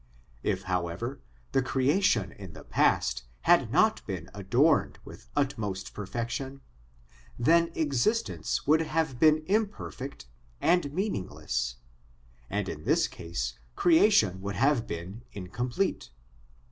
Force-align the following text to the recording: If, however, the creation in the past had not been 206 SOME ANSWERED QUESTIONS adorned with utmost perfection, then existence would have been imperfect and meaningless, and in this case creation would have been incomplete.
If, 0.41 0.63
however, 0.63 1.19
the 1.51 1.61
creation 1.61 2.31
in 2.31 2.53
the 2.53 2.63
past 2.63 3.21
had 3.41 3.71
not 3.71 4.03
been 4.07 4.31
206 4.33 4.33
SOME 4.33 4.33
ANSWERED 4.33 4.51
QUESTIONS 4.51 4.97
adorned 4.97 4.99
with 5.05 5.29
utmost 5.35 5.93
perfection, 5.93 6.61
then 7.37 7.71
existence 7.75 8.65
would 8.65 8.81
have 8.81 9.19
been 9.19 9.43
imperfect 9.45 10.25
and 10.59 10.91
meaningless, 10.91 11.75
and 12.49 12.67
in 12.67 12.83
this 12.83 13.07
case 13.07 13.59
creation 13.75 14.41
would 14.41 14.55
have 14.55 14.87
been 14.87 15.21
incomplete. 15.33 16.09